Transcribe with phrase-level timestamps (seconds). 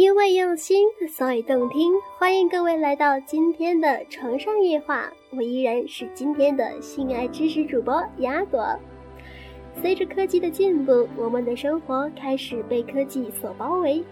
[0.00, 1.92] 因为用心，所以动听。
[2.16, 8.66] 欢迎各位来到今天的床上夜话，我依然是今天的性爱知识主播雅朵。
[9.78, 14.02] 随着科技的进步，我们的生活开始被科技所包围。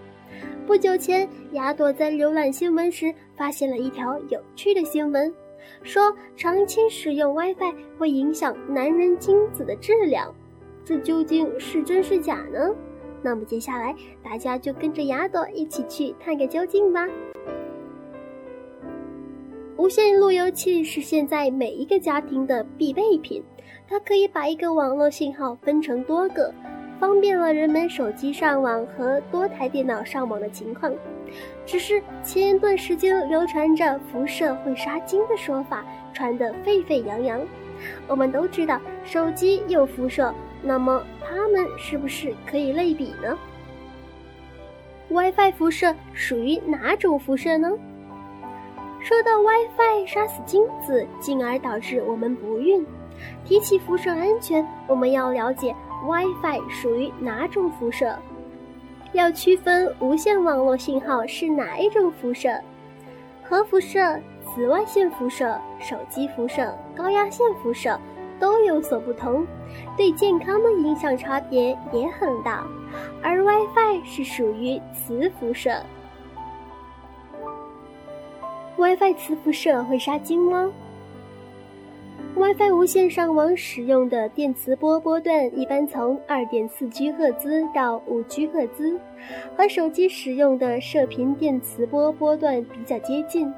[0.67, 5.35] 不久前，雅朵在浏览新闻时发现了一条有趣的新闻，
[5.83, 10.35] 说长期使用 WiFi 会影响男人精子的质量，
[10.85, 12.75] 这究竟是真是假呢？
[13.23, 17.07] 那么接下来，大家就跟着雅朵一起去探个究竟吧。
[19.77, 23.43] 无线路由器是现在每一个家庭的必备品，
[23.87, 26.53] 它可以把一个网络信号分成多个，
[26.99, 30.93] 方便了人们手机上网和多台电脑上网的情况。
[31.65, 37.41] 只是前一段时间流传着辐射会杀精的说法，传得沸沸扬扬。
[38.09, 40.35] 我们都知道手机有辐射。
[40.61, 41.01] 那么
[41.39, 43.39] 它们是不是可以类比呢
[45.09, 47.71] ？WiFi 辐射属于哪种辐射呢？
[49.01, 52.85] 说到 WiFi 杀死精子，进而导致我们不孕。
[53.45, 55.73] 提起辐射安全，我们要了解
[56.09, 58.19] WiFi 属于哪种辐射，
[59.13, 62.61] 要区分无线网络信号是哪一种辐射：
[63.45, 64.21] 核辐射、
[64.53, 67.97] 紫外线辐射、手机辐射、高压线辐射。
[68.41, 69.47] 都有所不同，
[69.97, 72.67] 对健康的影响差别也很大。
[73.23, 75.83] 而 WiFi 是属于磁辐射。
[78.77, 80.73] WiFi 磁辐射会杀精吗
[82.37, 88.97] ？WiFi 无线上网使用的电磁波波段一般从二点四 G 赫兹到五 G 赫兹，
[89.57, 93.53] 和手机使用的射频电磁波波段比较接近，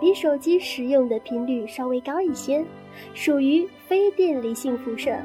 [0.00, 2.64] 比手机使用的频率稍微高一些。
[3.14, 5.16] 属于非电离性辐射，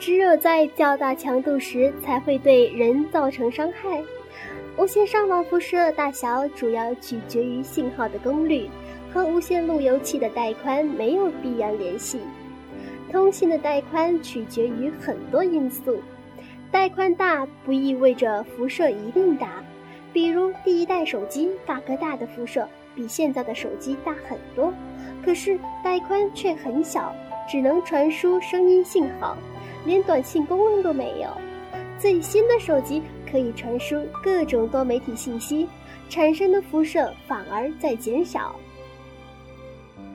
[0.00, 4.02] 只有在较大强度时才会对人造成伤害。
[4.76, 8.68] 无线上网辐射大小主要取决于信号的功率，
[9.12, 12.18] 和无线路由器的带宽没有必然联系。
[13.10, 15.98] 通信的带宽取决于很多因素，
[16.70, 19.62] 带宽大不意味着辐射一定大。
[20.12, 24.74] 比如第一代手机大哥大的辐射比现在的手机大很多。
[25.24, 27.14] 可是带宽却很小，
[27.48, 29.36] 只能传输声音信号，
[29.84, 31.28] 连短信功能都没有。
[31.96, 33.00] 最新的手机
[33.30, 35.68] 可以传输各种多媒体信息，
[36.08, 38.54] 产生的辐射反而在减小。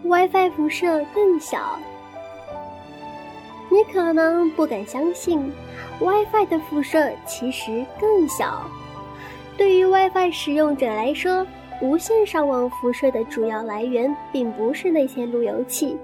[0.03, 1.79] WiFi 辐射更小，
[3.69, 5.51] 你可能不敢相信
[5.99, 8.65] ，WiFi 的辐射其实更小。
[9.57, 11.45] 对于 WiFi 使用者来说，
[11.83, 15.97] 无线上网辐射的主要来源并不是那些路由器，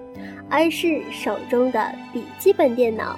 [0.50, 3.18] 而是手中的笔记本电脑。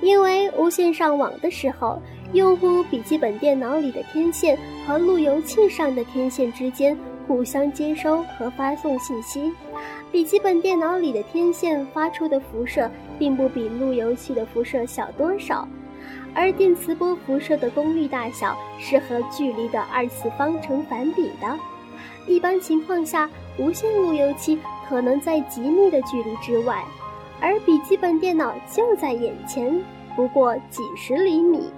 [0.00, 2.00] 因为无线上网的时候，
[2.32, 6.96] 用户笔记本电脑里的天线和路由器上的天线之间
[7.26, 9.52] 互相接收和发送信息，
[10.12, 15.66] 笔记本电脑里的天线发出的辐射并不比路由器的辐射小多少。
[16.34, 21.58] 而电磁波辐射的功率大小是和距离的二次方成反比的。
[22.26, 24.58] 一般情况下，无线路由器
[24.88, 26.84] 可能在极密的距离之外，
[27.40, 29.80] 而笔记本电脑就在眼前，
[30.16, 31.70] 不过几十厘米。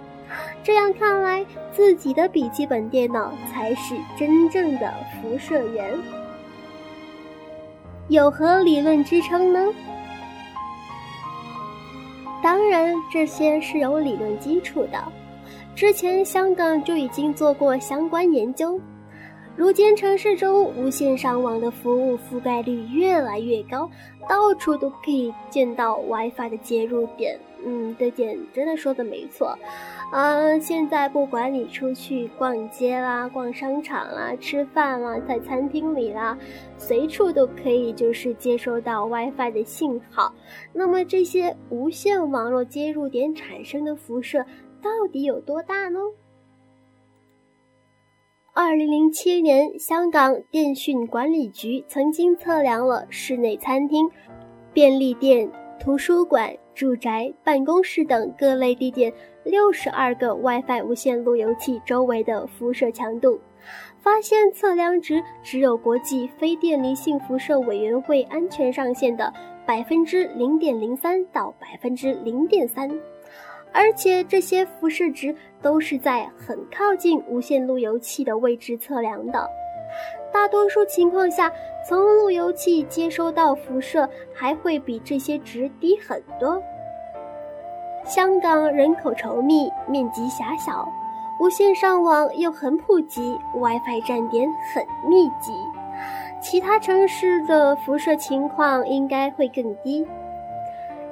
[0.62, 5.92] 这样看来，自己的笔记本电脑才是真正的辐射源。
[8.08, 9.72] 有何理论支撑呢？
[12.46, 15.12] 当然，这些是有理论基础的。
[15.74, 18.80] 之前香港就已经做过相关研究。
[19.56, 23.90] 如今城市中无线上网的服务覆盖率越来越高，
[24.28, 27.38] 到处都可以见到 WiFi 的接入点。
[27.64, 29.58] 嗯，这点真的说的没错。
[30.12, 36.36] 嗯，现在不管你出去逛街啦、逛商场啦、吃饭啦，在餐厅里啦，
[36.76, 40.32] 随处都可以就是接收到 WiFi 的信号。
[40.74, 44.44] 那么这些无线网络接入点产生的辐射
[44.82, 45.98] 到底有多大呢？
[48.58, 54.08] 二零零七年，香港电讯管理局曾经测量了室内餐厅、
[54.72, 55.46] 便利店、
[55.78, 59.12] 图书馆、住宅、办公室等各类地点
[59.44, 63.38] 六十二个 WiFi 无线路由器周围的辐射强度，
[63.98, 69.30] 发现测量值只有国际非电离性辐射委员会安全上限的
[69.66, 72.88] 百分之零点零三到百分之零点三，
[73.76, 79.46] 而且这些辐射值都是在很靠近无线路由器的位置测量的。
[80.32, 81.52] 大多数情况下，
[81.86, 86.60] 从路由器接收到辐射还会比这些值低很多。
[88.04, 90.88] 香港人口稠密，面积狭小。
[91.38, 95.52] 无线上网又很普及，WiFi 站点很密集，
[96.40, 100.06] 其他城市的辐射情况应该会更低。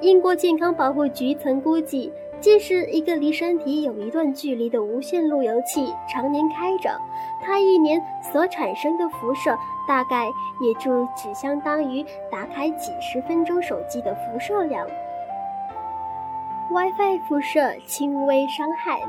[0.01, 2.11] 英国健康保护局曾估计，
[2.45, 6.95] 即使一个离身体有一段距离的无线路由器常年开着，
[7.41, 9.57] 它一年所产生的辐射
[9.87, 10.27] 大概
[10.61, 14.85] 也就只相当于打开几十分钟手机的辐射量。
[16.69, 18.99] WiFi 辐射轻微伤害。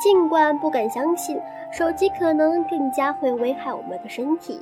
[0.00, 1.40] 尽管不敢相信，
[1.70, 4.60] 手机可能更加会危害我们的身体，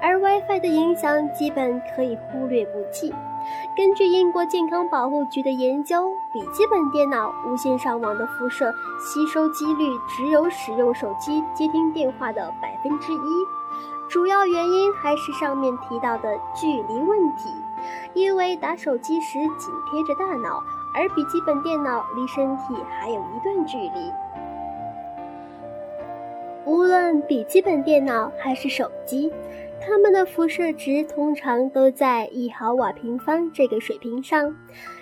[0.00, 3.12] 而 WiFi 的影响基本可以忽略不计。
[3.78, 13.18] 根据英国健康保护局的研究，笔记本电脑无线上网的辐射吸收几率只有使用手机接听电话的百分之一。
[14.08, 17.54] 主要原因还是上面提到的距离问题，
[18.14, 20.60] 因为打手机时紧贴着大脑，
[20.92, 24.12] 而笔记本电脑离身体还有一段距离。
[26.64, 29.32] 无论笔记本电脑还是手机，
[29.80, 34.54] 它们的辐射值通常都在一毫瓦平方这个水平上，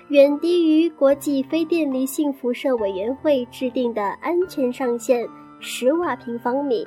[0.08, 5.26] 远低于国际非电离性辐射委员会制定的安全上限
[5.60, 6.86] 十瓦平方米。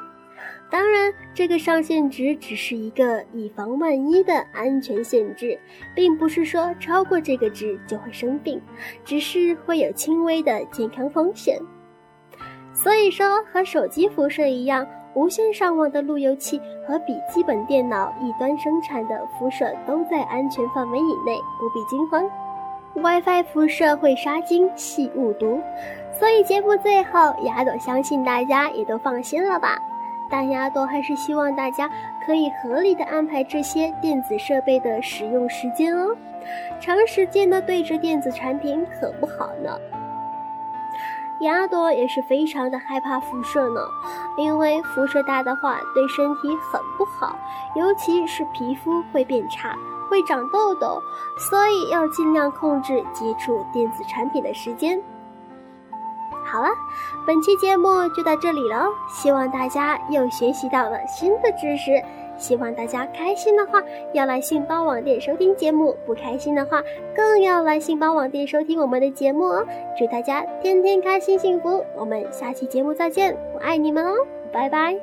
[0.72, 5.60] 当然，这个上限值只是一个以防万一的安全限制，
[5.96, 8.62] 并不是说超过这个值就会生病，
[9.04, 11.60] 只是会有轻微的健康风险。
[12.72, 22.24] 所以说，和手机辐射一样，无线上网的路由器和笔记本电脑一端生产的辐射都在安全范围以内，不必惊慌。
[22.96, 25.62] WiFi 辐射会杀菌，细雾毒，
[26.12, 29.78] 所以节目最后，雅朵相信大家也都放心了吧？
[30.30, 31.90] 但雅朵还是希望大家
[32.26, 36.16] 可以合理的安排这些电子设备的使用时间哦，
[36.80, 39.76] 长时间的对着电子产品可不好呢。
[41.42, 43.82] 亚朵也是非常的害怕辐射呢，
[44.38, 47.34] 因为辐射大的话对身体很不好，
[47.76, 49.74] 尤其是皮肤会变差，
[50.10, 51.02] 会长痘痘，
[51.38, 55.02] 所以要尽量控制接触电子产品的时间。
[56.44, 56.68] 好了，
[57.26, 62.04] 本期节目就到这里了，希望大家又学习到了新的知识。
[62.40, 63.84] 希望大家开心的话，
[64.14, 66.82] 要来信邦网店收听节目；不开心的话，
[67.14, 69.68] 更要来信邦网店收听我们的节目哦。
[69.98, 71.86] 祝大家天天开心幸福！
[71.96, 74.16] 我们下期节目再见，我爱你们哦，
[74.54, 75.00] 拜拜！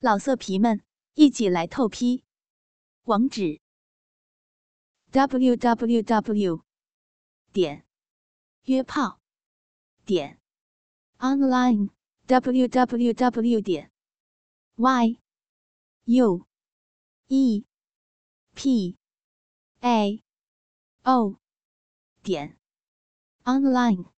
[0.00, 0.80] 老色皮们，
[1.14, 2.22] 一起来透批，
[3.04, 3.58] 网址
[5.10, 6.60] ：w w w.
[7.52, 7.84] 点
[8.64, 9.20] 约炮
[10.06, 10.38] 点
[11.18, 11.90] online
[12.26, 13.60] w w w.
[13.60, 13.90] 点
[14.76, 15.23] y。
[16.06, 16.46] U
[17.28, 17.64] E
[18.54, 18.96] P
[19.82, 20.22] A
[21.04, 21.38] O
[22.22, 22.58] 点
[23.44, 24.13] online。